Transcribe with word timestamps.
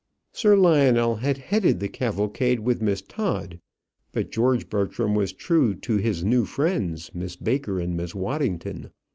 Sir 0.33 0.55
Lionel 0.57 1.17
had 1.17 1.37
headed 1.37 1.79
the 1.79 1.87
cavalcade 1.87 2.61
with 2.61 2.81
Miss 2.81 3.03
Todd, 3.03 3.59
but 4.11 4.31
George 4.31 4.67
Bertram 4.67 5.13
was 5.13 5.31
true 5.31 5.75
to 5.75 5.97
his 5.97 6.23
new 6.23 6.43
friends, 6.43 7.11
Miss 7.13 7.35
Baker 7.35 7.79
and 7.79 7.95
Miss 7.95 8.15
Waddington. 8.15 8.89